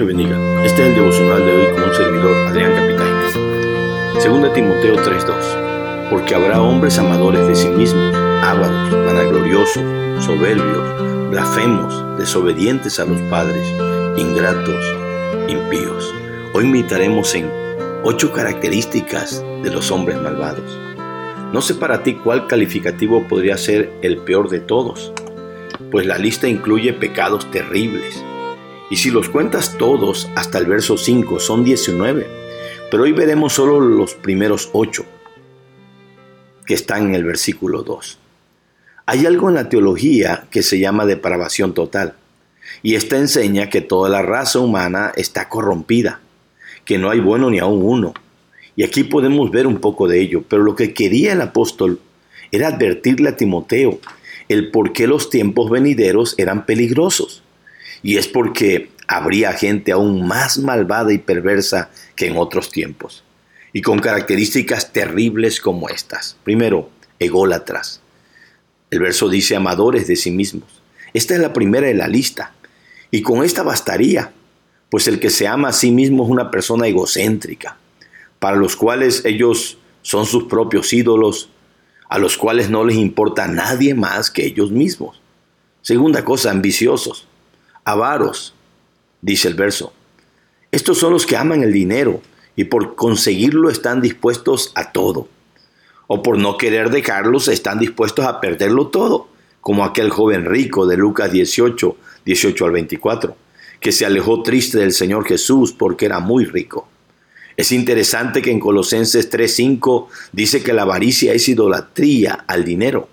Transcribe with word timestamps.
le 0.00 0.06
bendiga. 0.06 0.64
Este 0.64 0.80
es 0.80 0.88
el 0.88 0.94
devocional 0.94 1.44
de 1.44 1.52
hoy 1.52 1.72
con 1.74 1.82
un 1.82 1.94
servidor, 1.94 2.48
Adrián 2.48 2.72
Capitaine. 2.72 4.20
Segunda 4.20 4.50
Timoteo 4.50 4.96
3.2. 4.96 6.08
Porque 6.08 6.34
habrá 6.34 6.62
hombres 6.62 6.98
amadores 6.98 7.46
de 7.46 7.54
sí 7.54 7.68
mismos, 7.68 8.14
ávaros, 8.14 8.90
vanagloriosos, 9.04 10.24
soberbios, 10.24 11.30
blasfemos, 11.30 12.18
desobedientes 12.18 12.98
a 12.98 13.04
los 13.04 13.20
padres, 13.22 13.68
ingratos, 14.16 14.82
impíos. 15.48 16.14
Hoy 16.54 16.64
meditaremos 16.64 17.34
en 17.34 17.50
ocho 18.02 18.32
características 18.32 19.44
de 19.62 19.70
los 19.70 19.90
hombres 19.90 20.18
malvados. 20.18 20.78
No 21.52 21.60
sé 21.60 21.74
para 21.74 22.02
ti 22.02 22.14
cuál 22.14 22.46
calificativo 22.46 23.28
podría 23.28 23.58
ser 23.58 23.92
el 24.00 24.16
peor 24.18 24.48
de 24.48 24.60
todos, 24.60 25.12
pues 25.90 26.06
la 26.06 26.16
lista 26.16 26.48
incluye 26.48 26.94
pecados 26.94 27.50
terribles. 27.50 28.24
Y 28.90 28.96
si 28.96 29.10
los 29.10 29.28
cuentas 29.28 29.78
todos 29.78 30.28
hasta 30.34 30.58
el 30.58 30.66
verso 30.66 30.98
5 30.98 31.38
son 31.38 31.64
19, 31.64 32.26
pero 32.90 33.04
hoy 33.04 33.12
veremos 33.12 33.52
solo 33.52 33.80
los 33.80 34.14
primeros 34.14 34.68
8 34.72 35.04
que 36.66 36.74
están 36.74 37.06
en 37.06 37.14
el 37.14 37.24
versículo 37.24 37.82
2. 37.82 38.18
Hay 39.06 39.26
algo 39.26 39.48
en 39.48 39.54
la 39.54 39.68
teología 39.68 40.46
que 40.50 40.62
se 40.62 40.78
llama 40.78 41.06
depravación 41.06 41.72
total, 41.72 42.14
y 42.82 42.94
esta 42.94 43.16
enseña 43.16 43.68
que 43.68 43.80
toda 43.80 44.08
la 44.08 44.22
raza 44.22 44.58
humana 44.58 45.12
está 45.16 45.48
corrompida, 45.48 46.20
que 46.84 46.98
no 46.98 47.10
hay 47.10 47.20
bueno 47.20 47.50
ni 47.50 47.58
aún 47.58 47.82
uno. 47.82 48.14
Y 48.76 48.84
aquí 48.84 49.04
podemos 49.04 49.50
ver 49.50 49.66
un 49.66 49.78
poco 49.78 50.08
de 50.08 50.20
ello, 50.20 50.44
pero 50.48 50.62
lo 50.62 50.74
que 50.76 50.94
quería 50.94 51.32
el 51.32 51.40
apóstol 51.40 52.00
era 52.52 52.68
advertirle 52.68 53.30
a 53.30 53.36
Timoteo 53.36 54.00
el 54.48 54.70
por 54.70 54.92
qué 54.92 55.06
los 55.06 55.30
tiempos 55.30 55.70
venideros 55.70 56.34
eran 56.38 56.66
peligrosos. 56.66 57.42
Y 58.02 58.16
es 58.16 58.28
porque 58.28 58.90
habría 59.06 59.52
gente 59.52 59.92
aún 59.92 60.26
más 60.26 60.58
malvada 60.58 61.12
y 61.12 61.18
perversa 61.18 61.90
que 62.14 62.26
en 62.26 62.36
otros 62.36 62.70
tiempos, 62.70 63.24
y 63.72 63.82
con 63.82 63.98
características 63.98 64.92
terribles 64.92 65.60
como 65.60 65.88
estas. 65.88 66.36
Primero, 66.44 66.90
ególatras. 67.18 68.00
El 68.90 69.00
verso 69.00 69.28
dice 69.28 69.56
amadores 69.56 70.06
de 70.06 70.16
sí 70.16 70.30
mismos. 70.30 70.80
Esta 71.12 71.34
es 71.34 71.40
la 71.40 71.52
primera 71.52 71.88
de 71.88 71.94
la 71.94 72.06
lista, 72.06 72.54
y 73.10 73.22
con 73.22 73.44
esta 73.44 73.62
bastaría, 73.62 74.32
pues 74.90 75.08
el 75.08 75.18
que 75.18 75.30
se 75.30 75.46
ama 75.48 75.68
a 75.68 75.72
sí 75.72 75.90
mismo 75.90 76.24
es 76.24 76.30
una 76.30 76.50
persona 76.50 76.86
egocéntrica, 76.86 77.76
para 78.38 78.56
los 78.56 78.76
cuales 78.76 79.24
ellos 79.24 79.78
son 80.02 80.26
sus 80.26 80.44
propios 80.44 80.92
ídolos, 80.92 81.50
a 82.08 82.18
los 82.18 82.36
cuales 82.36 82.70
no 82.70 82.84
les 82.84 82.96
importa 82.96 83.46
nadie 83.48 83.94
más 83.94 84.30
que 84.30 84.46
ellos 84.46 84.70
mismos. 84.70 85.20
Segunda 85.82 86.24
cosa, 86.24 86.50
ambiciosos, 86.50 87.26
avaros, 87.84 88.54
dice 89.22 89.48
el 89.48 89.54
verso. 89.54 89.92
Estos 90.72 90.98
son 90.98 91.12
los 91.12 91.26
que 91.26 91.36
aman 91.36 91.62
el 91.62 91.72
dinero 91.72 92.20
y 92.56 92.64
por 92.64 92.94
conseguirlo 92.94 93.70
están 93.70 94.00
dispuestos 94.00 94.72
a 94.74 94.92
todo. 94.92 95.28
O 96.06 96.22
por 96.22 96.38
no 96.38 96.58
querer 96.58 96.90
dejarlos 96.90 97.48
están 97.48 97.78
dispuestos 97.78 98.24
a 98.26 98.40
perderlo 98.40 98.88
todo, 98.88 99.28
como 99.60 99.84
aquel 99.84 100.10
joven 100.10 100.44
rico 100.44 100.86
de 100.86 100.96
Lucas 100.96 101.30
18, 101.32 101.96
18 102.24 102.64
al 102.64 102.72
24, 102.72 103.36
que 103.80 103.92
se 103.92 104.06
alejó 104.06 104.42
triste 104.42 104.78
del 104.78 104.92
Señor 104.92 105.26
Jesús 105.26 105.72
porque 105.72 106.06
era 106.06 106.20
muy 106.20 106.44
rico. 106.44 106.88
Es 107.56 107.72
interesante 107.72 108.42
que 108.42 108.50
en 108.50 108.60
Colosenses 108.60 109.28
3:5 109.30 110.08
dice 110.32 110.62
que 110.62 110.72
la 110.72 110.82
avaricia 110.82 111.32
es 111.34 111.48
idolatría 111.48 112.44
al 112.46 112.64
dinero. 112.64 113.08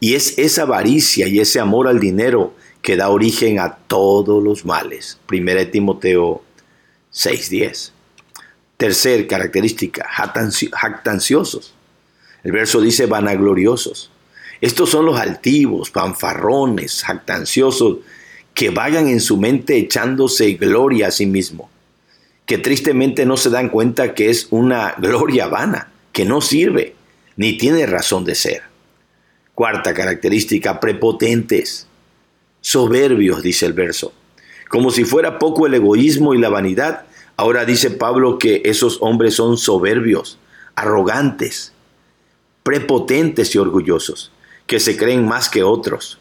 Y 0.00 0.14
es 0.14 0.36
esa 0.38 0.62
avaricia 0.62 1.28
y 1.28 1.38
ese 1.38 1.60
amor 1.60 1.86
al 1.86 2.00
dinero 2.00 2.54
que 2.82 2.96
da 2.96 3.08
origen 3.08 3.58
a 3.58 3.76
todos 3.76 4.42
los 4.42 4.64
males. 4.64 5.18
1 5.28 5.70
Timoteo 5.70 6.42
6:10. 7.12 7.92
Tercer 8.76 9.26
característica, 9.26 10.06
jactanciosos. 10.08 11.74
El 12.42 12.52
verso 12.52 12.80
dice 12.80 13.06
vanagloriosos. 13.06 14.10
Estos 14.60 14.90
son 14.90 15.06
los 15.06 15.18
altivos, 15.18 15.90
panfarrones, 15.90 17.02
jactanciosos, 17.04 17.98
que 18.54 18.70
vayan 18.70 19.08
en 19.08 19.20
su 19.20 19.36
mente 19.36 19.76
echándose 19.76 20.52
gloria 20.54 21.08
a 21.08 21.10
sí 21.10 21.26
mismo 21.26 21.70
que 22.46 22.58
tristemente 22.58 23.24
no 23.24 23.36
se 23.36 23.50
dan 23.50 23.68
cuenta 23.68 24.14
que 24.14 24.30
es 24.30 24.48
una 24.50 24.94
gloria 24.98 25.46
vana, 25.46 25.90
que 26.12 26.24
no 26.24 26.40
sirve, 26.40 26.94
ni 27.36 27.56
tiene 27.56 27.86
razón 27.86 28.24
de 28.24 28.34
ser. 28.34 28.62
Cuarta 29.54 29.94
característica, 29.94 30.80
prepotentes, 30.80 31.86
soberbios, 32.62 33.42
dice 33.42 33.66
el 33.66 33.74
verso. 33.74 34.14
Como 34.70 34.90
si 34.90 35.04
fuera 35.04 35.38
poco 35.38 35.66
el 35.66 35.74
egoísmo 35.74 36.32
y 36.32 36.38
la 36.38 36.48
vanidad, 36.48 37.04
ahora 37.36 37.66
dice 37.66 37.90
Pablo 37.90 38.38
que 38.38 38.62
esos 38.64 38.96
hombres 39.02 39.34
son 39.34 39.58
soberbios, 39.58 40.38
arrogantes, 40.74 41.74
prepotentes 42.62 43.54
y 43.54 43.58
orgullosos, 43.58 44.32
que 44.66 44.80
se 44.80 44.96
creen 44.96 45.26
más 45.26 45.50
que 45.50 45.62
otros, 45.62 46.18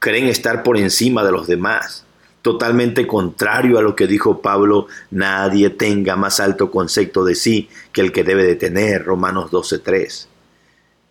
creen 0.00 0.26
estar 0.26 0.64
por 0.64 0.78
encima 0.78 1.22
de 1.22 1.30
los 1.30 1.46
demás, 1.46 2.04
totalmente 2.40 3.06
contrario 3.06 3.78
a 3.78 3.82
lo 3.82 3.94
que 3.94 4.08
dijo 4.08 4.42
Pablo, 4.42 4.88
nadie 5.12 5.70
tenga 5.70 6.16
más 6.16 6.40
alto 6.40 6.72
concepto 6.72 7.24
de 7.24 7.36
sí 7.36 7.68
que 7.92 8.00
el 8.00 8.10
que 8.10 8.24
debe 8.24 8.44
de 8.44 8.56
tener, 8.56 9.04
Romanos 9.04 9.52
12.3. 9.52 10.26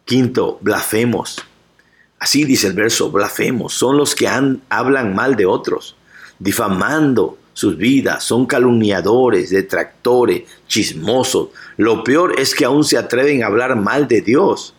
Quinto, 0.04 0.60
blasfemos. 0.62 1.38
Así 2.22 2.46
dice 2.46 2.68
el 2.68 2.74
verso, 2.74 3.10
blasfemos, 3.10 3.74
son 3.74 3.98
los 3.98 4.14
que 4.14 4.28
hablan 4.28 5.16
mal 5.16 5.36
de 5.36 5.48
otros, 5.48 5.96
difamando 6.38 7.40
sus 7.54 7.78
vidas, 7.78 8.24
son 8.24 8.46
calumniadores, 8.46 9.50
detractores, 9.50 10.44
chismosos. 10.68 11.50
Lo 11.78 12.04
peor 12.04 12.40
es 12.40 12.54
que 12.54 12.64
aún 12.64 12.84
se 12.84 13.00
atreven 13.00 13.42
a 13.42 13.48
hablar 13.48 13.76
mal 13.76 14.08
de 14.08 14.22
Dios 14.22 14.76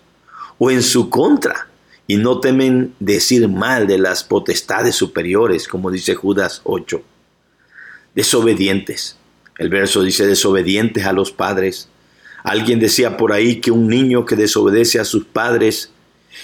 o 0.56 0.70
en 0.70 0.84
su 0.84 1.10
contra 1.10 1.66
y 2.06 2.14
no 2.14 2.38
temen 2.38 2.94
decir 3.00 3.48
mal 3.48 3.88
de 3.88 3.98
las 3.98 4.22
potestades 4.22 4.94
superiores, 4.94 5.66
como 5.66 5.90
dice 5.90 6.14
Judas 6.14 6.60
8. 6.62 7.02
Desobedientes. 8.14 9.16
El 9.58 9.68
verso 9.68 10.04
dice 10.04 10.28
desobedientes 10.28 11.06
a 11.06 11.12
los 11.12 11.32
padres. 11.32 11.88
Alguien 12.44 12.78
decía 12.78 13.16
por 13.16 13.32
ahí 13.32 13.60
que 13.60 13.72
un 13.72 13.88
niño 13.88 14.26
que 14.26 14.36
desobedece 14.36 15.00
a 15.00 15.04
sus 15.04 15.24
padres 15.24 15.90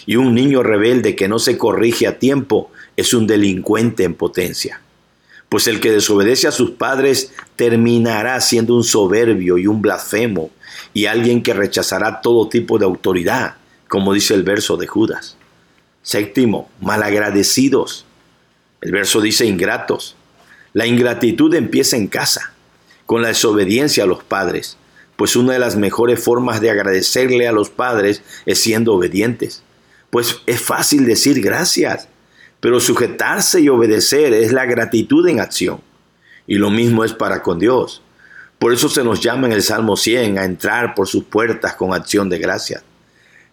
y 0.06 0.16
un 0.16 0.34
niño 0.34 0.62
rebelde 0.62 1.16
que 1.16 1.28
no 1.28 1.38
se 1.38 1.58
corrige 1.58 2.06
a 2.06 2.18
tiempo 2.18 2.70
es 2.96 3.14
un 3.14 3.26
delincuente 3.26 4.04
en 4.04 4.14
potencia. 4.14 4.80
Pues 5.48 5.66
el 5.66 5.80
que 5.80 5.90
desobedece 5.90 6.46
a 6.46 6.52
sus 6.52 6.72
padres 6.72 7.32
terminará 7.56 8.40
siendo 8.40 8.74
un 8.74 8.84
soberbio 8.84 9.56
y 9.58 9.66
un 9.66 9.80
blasfemo 9.80 10.50
y 10.92 11.06
alguien 11.06 11.42
que 11.42 11.54
rechazará 11.54 12.20
todo 12.20 12.48
tipo 12.48 12.78
de 12.78 12.84
autoridad, 12.84 13.56
como 13.88 14.12
dice 14.12 14.34
el 14.34 14.42
verso 14.42 14.76
de 14.76 14.86
Judas. 14.86 15.36
Séptimo, 16.02 16.70
malagradecidos. 16.80 18.04
El 18.80 18.92
verso 18.92 19.20
dice 19.20 19.46
ingratos. 19.46 20.16
La 20.72 20.86
ingratitud 20.86 21.54
empieza 21.54 21.96
en 21.96 22.08
casa, 22.08 22.52
con 23.06 23.22
la 23.22 23.28
desobediencia 23.28 24.04
a 24.04 24.06
los 24.06 24.22
padres, 24.22 24.76
pues 25.16 25.34
una 25.34 25.54
de 25.54 25.58
las 25.58 25.76
mejores 25.76 26.22
formas 26.22 26.60
de 26.60 26.70
agradecerle 26.70 27.48
a 27.48 27.52
los 27.52 27.70
padres 27.70 28.22
es 28.46 28.60
siendo 28.60 28.94
obedientes. 28.94 29.62
Pues 30.10 30.36
es 30.46 30.60
fácil 30.60 31.04
decir 31.06 31.40
gracias, 31.40 32.08
pero 32.60 32.80
sujetarse 32.80 33.60
y 33.60 33.68
obedecer 33.68 34.32
es 34.32 34.52
la 34.52 34.66
gratitud 34.66 35.26
en 35.28 35.40
acción. 35.40 35.80
Y 36.46 36.56
lo 36.56 36.70
mismo 36.70 37.04
es 37.04 37.12
para 37.12 37.42
con 37.42 37.58
Dios. 37.58 38.02
Por 38.58 38.72
eso 38.72 38.88
se 38.88 39.04
nos 39.04 39.20
llama 39.20 39.46
en 39.46 39.52
el 39.52 39.62
Salmo 39.62 39.96
100 39.96 40.38
a 40.38 40.44
entrar 40.44 40.94
por 40.94 41.06
sus 41.06 41.24
puertas 41.24 41.74
con 41.74 41.92
acción 41.92 42.28
de 42.28 42.38
gracias. 42.38 42.82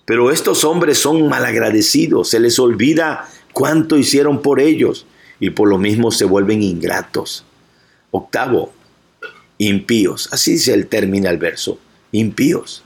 Pero 0.05 0.31
estos 0.31 0.63
hombres 0.63 0.97
son 0.97 1.27
malagradecidos, 1.27 2.29
se 2.29 2.39
les 2.39 2.57
olvida 2.59 3.27
cuánto 3.53 3.97
hicieron 3.97 4.41
por 4.41 4.59
ellos 4.59 5.05
y 5.39 5.49
por 5.51 5.67
lo 5.67 5.77
mismo 5.77 6.11
se 6.11 6.25
vuelven 6.25 6.63
ingratos. 6.63 7.43
Octavo, 8.11 8.73
impíos. 9.57 10.29
Así 10.31 10.57
se 10.57 10.83
termina 10.83 11.29
el 11.29 11.37
verso, 11.37 11.79
impíos. 12.11 12.83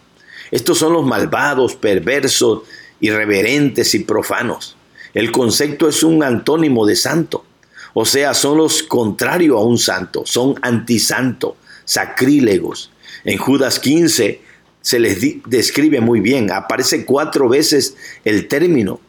Estos 0.51 0.77
son 0.77 0.94
los 0.94 1.06
malvados, 1.06 1.75
perversos, 1.75 2.63
irreverentes 3.00 3.94
y 3.96 4.00
profanos. 4.00 4.75
El 5.13 5.31
concepto 5.31 5.88
es 5.88 6.04
un 6.04 6.24
antónimo 6.24 6.86
de 6.86 6.96
santo. 6.96 7.46
O 7.94 8.06
sea, 8.06 8.34
son 8.34 8.57
los 8.57 8.84
contrarios 8.84 9.57
a 9.57 9.63
un 9.63 9.78
santo, 9.78 10.24
son 10.25 10.56
antisanto, 10.62 11.57
sacrílegos. 11.86 12.92
En 13.25 13.38
Judas 13.38 13.80
15 13.80 14.42
se 14.81 15.00
les 15.00 15.19
describe 15.46 16.00
muy 16.00 16.19
bien. 16.19 16.51
Aparece 16.51 17.06
cuatro 17.06 17.50
veces 17.50 17.96
el 18.24 18.48
término 18.48 19.00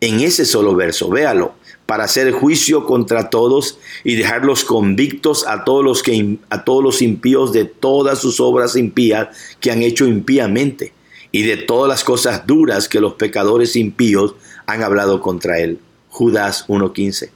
en 0.00 0.20
ese 0.20 0.44
solo 0.44 0.74
verso. 0.74 1.08
Véalo. 1.10 1.54
Para 1.86 2.04
hacer 2.04 2.32
juicio 2.32 2.84
contra 2.84 3.30
todos 3.30 3.78
y 4.04 4.14
dejarlos 4.16 4.62
convictos 4.62 5.46
a 5.46 5.64
todos 5.64 5.82
los, 5.82 6.02
que, 6.02 6.36
a 6.50 6.62
todos 6.62 6.84
los 6.84 7.00
impíos 7.00 7.50
de 7.54 7.64
todas 7.64 8.18
sus 8.18 8.40
obras 8.40 8.76
impías 8.76 9.28
que 9.58 9.70
han 9.70 9.80
hecho 9.80 10.06
impíamente 10.06 10.92
y 11.32 11.42
de 11.42 11.56
todas 11.56 11.88
las 11.88 12.04
cosas 12.04 12.46
duras 12.46 12.88
que 12.88 13.00
los 13.00 13.14
pecadores 13.14 13.76
impíos 13.76 14.34
han 14.66 14.82
hablado 14.82 15.20
contra 15.20 15.58
él. 15.58 15.78
Judas 16.08 16.66
1.15. 16.68 17.30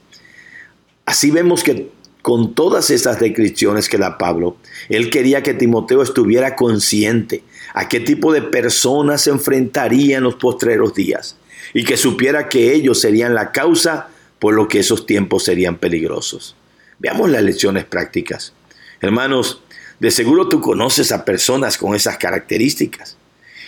Así 1.05 1.31
vemos 1.31 1.63
que 1.63 1.91
con 2.21 2.55
todas 2.55 2.89
esas 2.89 3.19
descripciones 3.19 3.89
que 3.89 3.97
da 3.97 4.17
Pablo, 4.17 4.57
él 4.89 5.09
quería 5.09 5.43
que 5.43 5.53
Timoteo 5.53 6.01
estuviera 6.01 6.55
consciente 6.55 7.43
a 7.73 7.89
qué 7.89 7.99
tipo 7.99 8.31
de 8.31 8.41
personas 8.41 9.21
se 9.21 9.29
enfrentaría 9.29 10.17
en 10.17 10.23
los 10.23 10.35
postreros 10.35 10.93
días 10.93 11.35
y 11.73 11.83
que 11.83 11.97
supiera 11.97 12.47
que 12.47 12.73
ellos 12.73 13.01
serían 13.01 13.33
la 13.33 13.51
causa 13.51 14.07
por 14.39 14.53
lo 14.53 14.67
que 14.67 14.79
esos 14.79 15.05
tiempos 15.05 15.43
serían 15.43 15.77
peligrosos. 15.77 16.55
Veamos 16.99 17.29
las 17.29 17.43
lecciones 17.43 17.83
prácticas. 17.85 18.53
Hermanos, 19.01 19.61
de 19.99 20.11
seguro 20.11 20.47
tú 20.47 20.61
conoces 20.61 21.11
a 21.11 21.25
personas 21.25 21.77
con 21.77 21.95
esas 21.95 22.17
características. 22.17 23.17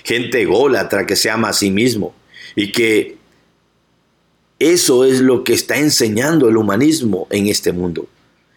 Gente 0.06 0.44
ególatra 0.44 1.08
que 1.08 1.16
se 1.16 1.32
ama 1.32 1.50
a 1.50 1.54
sí 1.54 1.72
mismo 1.72 2.14
y 2.56 2.72
que 2.72 3.18
eso 4.60 5.04
es 5.04 5.20
lo 5.20 5.44
que 5.44 5.54
está 5.54 5.78
enseñando 5.78 6.48
el 6.48 6.58
humanismo 6.58 7.28
en 7.32 7.48
este 7.48 7.72
mundo. 7.72 8.08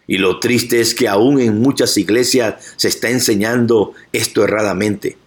Y 0.05 0.17
lo 0.17 0.39
triste 0.39 0.79
es 0.79 0.93
que 0.93 1.07
aún 1.07 1.41
en 1.41 1.59
muchas 1.59 1.97
iglesias 1.97 2.73
se 2.75 2.87
está 2.87 3.09
enseñando 3.09 3.93
esto 4.13 4.43
erradamente, 4.43 5.17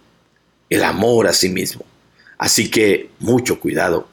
el 0.69 0.85
amor 0.85 1.27
a 1.27 1.33
sí 1.33 1.49
mismo. 1.49 1.83
Así 2.37 2.71
que 2.71 3.09
mucho 3.19 3.59
cuidado. 3.59 4.07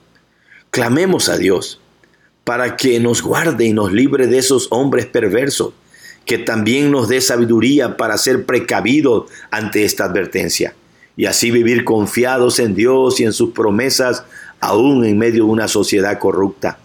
Clamemos 0.70 1.28
a 1.28 1.38
Dios 1.38 1.80
para 2.42 2.76
que 2.76 2.98
nos 2.98 3.22
guarde 3.22 3.66
y 3.66 3.72
nos 3.72 3.92
libre 3.92 4.26
de 4.26 4.38
esos 4.38 4.66
hombres 4.72 5.06
perversos, 5.06 5.74
que 6.26 6.38
también 6.38 6.90
nos 6.90 7.08
dé 7.08 7.20
sabiduría 7.20 7.96
para 7.96 8.18
ser 8.18 8.46
precavidos 8.46 9.30
ante 9.52 9.84
esta 9.84 10.06
advertencia 10.06 10.74
y 11.20 11.26
así 11.26 11.50
vivir 11.50 11.84
confiados 11.84 12.58
en 12.60 12.74
Dios 12.74 13.20
y 13.20 13.24
en 13.24 13.34
sus 13.34 13.50
promesas, 13.50 14.24
aún 14.58 15.04
en 15.04 15.18
medio 15.18 15.44
de 15.44 15.50
una 15.50 15.68
sociedad 15.68 16.18
corrupta. 16.18 16.78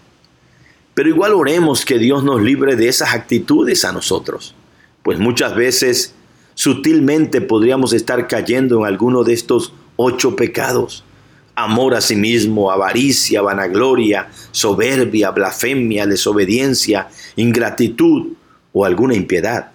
Pero 0.92 1.08
igual 1.08 1.32
oremos 1.32 1.86
que 1.86 1.98
Dios 1.98 2.22
nos 2.22 2.42
libre 2.42 2.76
de 2.76 2.86
esas 2.86 3.14
actitudes 3.14 3.86
a 3.86 3.92
nosotros, 3.92 4.54
pues 5.02 5.18
muchas 5.18 5.56
veces 5.56 6.12
sutilmente 6.52 7.40
podríamos 7.40 7.94
estar 7.94 8.28
cayendo 8.28 8.80
en 8.80 8.84
alguno 8.84 9.24
de 9.24 9.32
estos 9.32 9.72
ocho 9.96 10.36
pecados. 10.36 11.02
Amor 11.54 11.94
a 11.94 12.02
sí 12.02 12.16
mismo, 12.16 12.70
avaricia, 12.70 13.40
vanagloria, 13.40 14.28
soberbia, 14.50 15.30
blasfemia, 15.30 16.06
desobediencia, 16.06 17.08
ingratitud 17.36 18.34
o 18.74 18.84
alguna 18.84 19.14
impiedad. 19.14 19.70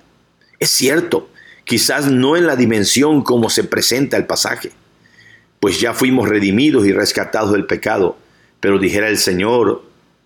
Es 0.60 0.70
cierto, 0.70 1.31
quizás 1.66 2.12
no 2.12 2.38
en 2.38 2.48
la 2.48 2.56
dimensión 2.56 3.24
como 3.24 3.50
se 3.50 3.64
presenta 3.64 4.18
el 4.18 4.26
pasaje, 4.26 4.72
pues 5.60 5.80
ya 5.80 5.94
fuimos 5.94 6.28
redimidos 6.28 6.86
y 6.86 6.92
rescatados 6.92 7.52
del 7.52 7.66
pecado, 7.66 8.18
pero 8.60 8.80
dijera 8.80 9.08
el 9.08 9.18
Señor, 9.18 9.84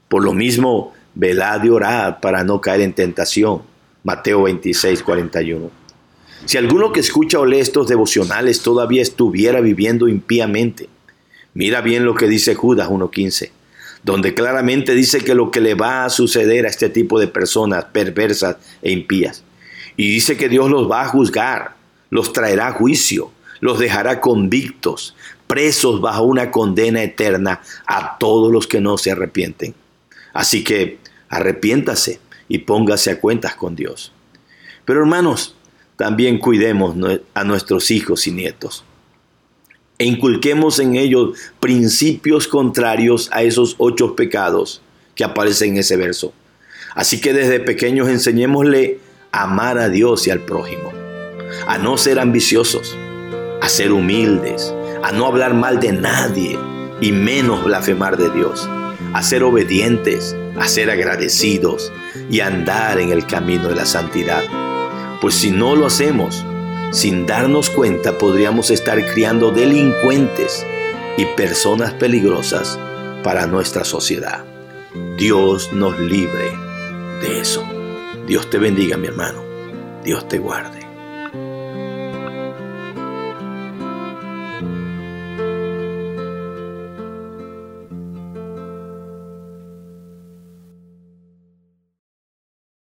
por 0.07 0.23
lo 0.23 0.33
mismo, 0.33 0.93
velad 1.13 1.63
y 1.63 1.69
orad 1.69 2.19
para 2.19 2.43
no 2.43 2.61
caer 2.61 2.81
en 2.81 2.93
tentación. 2.93 3.61
Mateo 4.03 4.43
26, 4.43 5.01
41. 5.01 5.71
Si 6.45 6.57
alguno 6.57 6.91
que 6.91 6.99
escucha 6.99 7.39
o 7.39 7.45
lee 7.45 7.59
estos 7.59 7.87
devocionales 7.87 8.61
todavía 8.61 9.01
estuviera 9.01 9.61
viviendo 9.61 10.07
impíamente, 10.07 10.89
mira 11.55 11.81
bien 11.81 12.05
lo 12.05 12.13
que 12.13 12.27
dice 12.27 12.53
Judas 12.53 12.87
1.15, 12.87 13.49
donde 14.03 14.35
claramente 14.35 14.93
dice 14.93 15.21
que 15.21 15.33
lo 15.33 15.49
que 15.49 15.59
le 15.59 15.73
va 15.73 16.05
a 16.05 16.09
suceder 16.11 16.65
a 16.65 16.69
este 16.69 16.89
tipo 16.89 17.19
de 17.19 17.27
personas 17.27 17.85
perversas 17.85 18.57
e 18.83 18.91
impías. 18.91 19.43
Y 19.97 20.09
dice 20.09 20.38
que 20.38 20.50
Dios 20.50 20.69
los 20.69 20.89
va 20.89 21.01
a 21.01 21.07
juzgar, 21.07 21.75
los 22.09 22.33
traerá 22.33 22.68
a 22.68 22.71
juicio, 22.74 23.31
los 23.59 23.80
dejará 23.80 24.19
convictos, 24.21 25.15
presos 25.47 26.01
bajo 26.01 26.24
una 26.24 26.51
condena 26.51 27.01
eterna 27.03 27.62
a 27.86 28.18
todos 28.18 28.51
los 28.51 28.68
que 28.68 28.81
no 28.81 28.97
se 28.97 29.12
arrepienten. 29.12 29.74
Así 30.33 30.63
que 30.63 31.00
arrepiéntase 31.30 32.19
y 32.47 32.59
póngase 32.59 33.12
a 33.12 33.19
cuentas 33.19 33.56
con 33.56 33.75
Dios. 33.75 34.12
Pero 34.83 35.00
hermanos, 35.00 35.56
también 35.95 36.39
cuidemos 36.39 36.95
a 37.33 37.44
nuestros 37.44 37.89
hijos 37.92 38.27
y 38.27 38.31
nietos 38.31 38.83
e 39.97 40.06
inculquemos 40.06 40.80
en 40.80 40.95
ellos 40.95 41.38
principios 41.59 42.47
contrarios 42.47 43.30
a 43.31 43.44
esos 43.44 43.75
ocho 43.77 44.15
pecados 44.15 44.81
que 45.15 45.24
aparecen 45.24 45.74
en 45.74 45.77
ese 45.77 45.95
verso. 45.95 46.33
Así 46.95 47.21
que 47.21 47.33
desde 47.33 47.59
pequeños 47.59 48.09
enseñémosle 48.09 49.00
amar 49.43 49.77
a 49.77 49.89
Dios 49.89 50.27
y 50.27 50.31
al 50.31 50.39
prójimo, 50.39 50.91
a 51.67 51.77
no 51.77 51.97
ser 51.97 52.19
ambiciosos, 52.19 52.97
a 53.61 53.69
ser 53.69 53.91
humildes, 53.91 54.73
a 55.03 55.11
no 55.11 55.25
hablar 55.25 55.53
mal 55.53 55.79
de 55.79 55.91
nadie 55.91 56.57
y 57.01 57.11
menos 57.11 57.63
blasfemar 57.63 58.17
de 58.17 58.29
Dios 58.31 58.67
a 59.15 59.23
ser 59.23 59.43
obedientes, 59.43 60.35
a 60.59 60.67
ser 60.67 60.89
agradecidos 60.89 61.91
y 62.29 62.41
a 62.41 62.47
andar 62.47 62.99
en 62.99 63.13
el 63.13 63.25
camino 63.25 63.69
de 63.69 63.75
la 63.75 63.85
santidad. 63.85 64.43
Pues 65.21 65.35
si 65.35 65.51
no 65.51 65.75
lo 65.75 65.85
hacemos, 65.85 66.45
sin 66.91 67.25
darnos 67.25 67.69
cuenta 67.69 68.17
podríamos 68.17 68.71
estar 68.71 69.01
criando 69.13 69.51
delincuentes 69.51 70.65
y 71.17 71.25
personas 71.37 71.93
peligrosas 71.93 72.77
para 73.23 73.47
nuestra 73.47 73.85
sociedad. 73.85 74.43
Dios 75.17 75.71
nos 75.71 75.97
libre 75.97 76.51
de 77.21 77.39
eso. 77.39 77.75
Dios 78.27 78.50
te 78.50 78.57
bendiga, 78.57 78.98
mi 78.98 79.07
hermano. 79.07 79.44
Dios 80.04 80.27
te 80.27 80.39
guarde. 80.39 80.84